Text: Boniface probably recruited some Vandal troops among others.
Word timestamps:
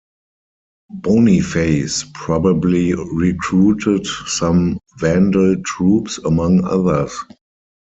Boniface 0.89 2.05
probably 2.15 2.95
recruited 2.95 4.07
some 4.25 4.79
Vandal 4.97 5.57
troops 5.63 6.17
among 6.25 6.63
others. 6.65 7.13